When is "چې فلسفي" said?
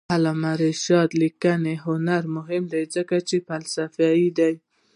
3.27-4.23